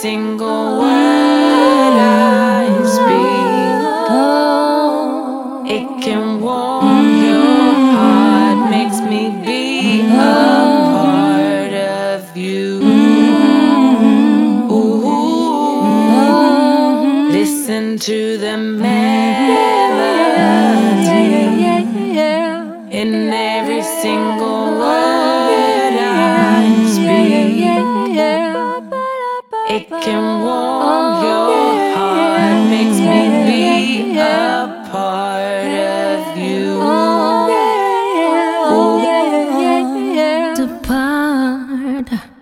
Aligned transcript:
single 0.00 0.78
word 0.78 1.96
I 1.98 2.68
speak. 2.94 3.78
It 5.76 5.88
can 6.04 6.40
warm 6.40 7.08
your 7.24 7.72
heart, 7.96 8.70
makes 8.70 9.00
me 9.00 9.22
be 9.44 10.02
a 10.02 10.06
part 10.14 11.72
of 11.72 12.36
you. 12.36 12.80
Ooh, 14.70 15.08
listen 17.32 17.98
to 17.98 18.38
the 18.38 18.56
melody 18.56 18.97
Depart. 41.48 42.37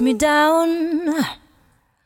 Me 0.00 0.14
down. 0.14 1.06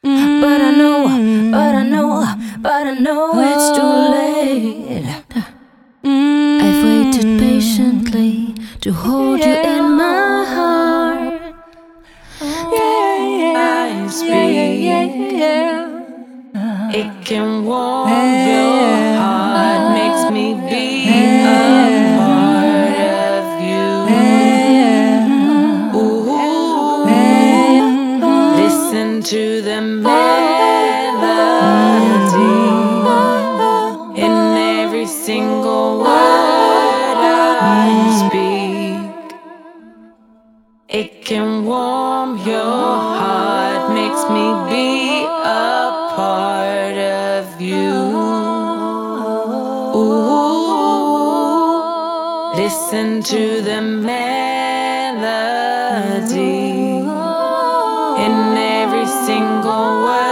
But 0.03 0.61
I 0.61 0.71
know, 0.81 1.07
but 1.53 1.75
I 1.75 1.83
know, 1.85 2.25
but 2.61 2.87
I 2.87 2.95
know 2.99 3.33
it's 3.51 3.69
too 3.79 3.95
late. 4.17 5.07
I've 6.05 6.81
waited 6.85 7.29
patiently 7.39 8.55
to 8.81 8.93
hold 8.93 9.41
you 9.41 9.57
in 9.73 9.85
my 9.97 10.45
heart. 10.55 11.43
Oh. 12.41 12.71
Yeah, 12.77 13.17
yeah, 13.41 14.05
I 14.05 14.09
speak. 14.09 14.53
It 16.95 17.11
can 17.25 17.65
warm 17.65 18.09
your 18.49 18.62
in 34.17 34.33
every 34.59 35.07
single 35.07 36.01
word 36.01 37.19
I 37.63 37.91
speak. 38.23 39.01
It 40.89 41.25
can 41.25 41.65
warm 41.65 42.37
your 42.47 42.99
heart, 43.21 43.95
makes 43.95 44.23
me 44.29 44.45
be 44.71 45.25
a 45.25 46.11
part 46.15 46.97
of 46.97 47.61
you. 47.61 47.93
Ooh, 49.97 51.33
listen 52.55 53.23
to 53.23 53.63
the 53.63 53.81
melody 53.81 54.33
in 58.25 58.57
every 58.59 59.07
single 59.27 60.03
word 60.05 60.32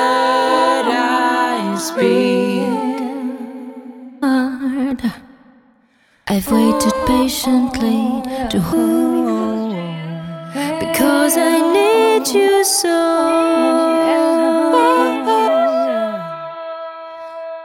Hard. 4.22 5.02
I've 6.28 6.50
waited 6.52 6.94
patiently 7.06 8.22
to 8.48 8.60
hold 8.60 9.74
because 10.78 11.36
I 11.36 11.58
need 11.72 12.28
you 12.28 12.62
so. 12.64 12.88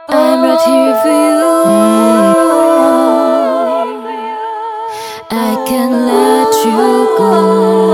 I'm 0.08 0.42
right 0.42 0.60
here 0.66 0.96
for 1.02 1.08
you. 1.30 1.46
I 5.30 5.64
can 5.68 5.90
let 6.06 6.52
you 6.64 7.16
go. 7.16 7.85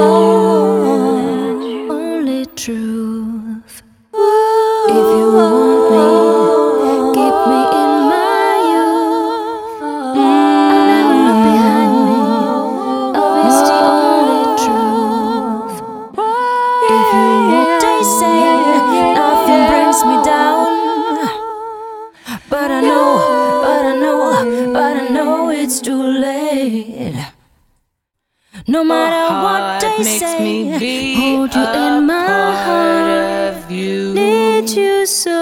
No 28.72 28.82
matter 28.84 29.26
what 29.44 29.82
they 29.82 29.98
makes 30.02 30.20
say, 30.20 30.38
me 30.42 30.78
be 30.78 31.14
hold 31.14 31.54
you 31.54 31.60
in 31.60 32.06
my 32.06 32.24
heart. 32.64 33.54
of 33.54 33.70
you. 33.70 34.14
Need 34.14 34.70
you 34.70 35.04
so. 35.04 35.40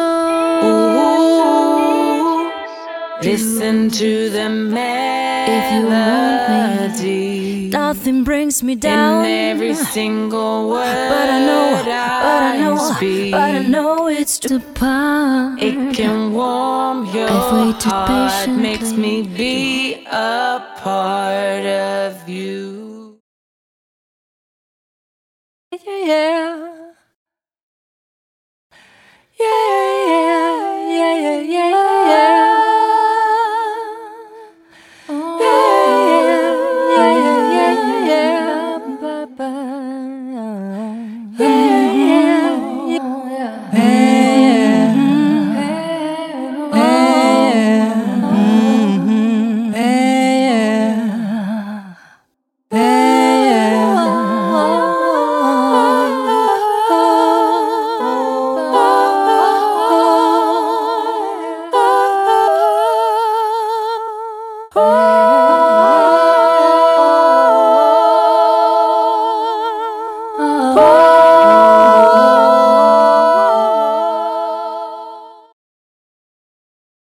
Ooh, 0.64 2.50
listen 3.22 3.88
to 3.90 4.30
the 4.30 4.46
If 4.46 5.64
you 5.74 5.82
want 5.86 6.48
me, 6.50 6.58
melody 6.58 7.68
Nothing 7.70 8.24
brings 8.24 8.64
me 8.64 8.72
in 8.72 8.80
down. 8.80 9.24
every 9.24 9.74
single 9.74 10.68
word 10.70 11.08
But 11.14 11.30
I 11.30 11.38
know, 11.46 11.84
but 11.84 12.42
I 12.50 12.56
know, 12.58 12.76
speak. 12.96 13.30
but 13.30 13.40
I 13.42 13.58
know 13.62 14.08
it's 14.08 14.40
the 14.40 14.58
part. 14.74 15.62
It 15.62 15.94
can 15.94 16.32
warm 16.32 17.04
your 17.14 17.30
I've 17.30 17.52
waited 17.52 17.82
heart, 17.84 18.48
makes 18.48 18.92
me 18.92 19.22
be 19.22 20.04
a 20.10 20.66
part 20.82 21.64
of 21.64 22.28
you. 22.28 22.79
Yeah. 25.72 26.69